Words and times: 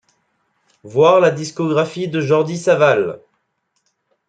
Voir 0.83 1.19
la 1.19 1.29
discographie 1.29 2.07
de 2.07 2.21
Jordi 2.21 2.57
Savall. 2.57 3.19